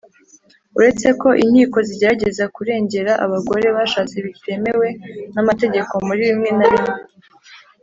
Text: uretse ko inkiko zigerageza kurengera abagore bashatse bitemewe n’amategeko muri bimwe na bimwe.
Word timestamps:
uretse 0.77 1.07
ko 1.21 1.29
inkiko 1.43 1.77
zigerageza 1.87 2.43
kurengera 2.55 3.11
abagore 3.25 3.67
bashatse 3.77 4.15
bitemewe 4.25 4.87
n’amategeko 5.33 5.93
muri 6.07 6.21
bimwe 6.29 6.51
na 6.59 6.67
bimwe. 6.73 6.95